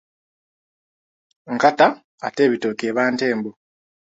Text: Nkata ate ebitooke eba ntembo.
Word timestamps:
Nkata 1.53 1.85
ate 2.25 2.41
ebitooke 2.47 2.83
eba 2.91 3.03
ntembo. 3.13 3.49